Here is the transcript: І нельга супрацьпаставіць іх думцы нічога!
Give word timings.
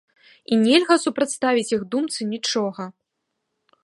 І 0.55 0.57
нельга 0.61 0.95
супрацьпаставіць 1.03 1.69
іх 1.77 1.81
думцы 1.91 2.19
нічога! 2.33 2.83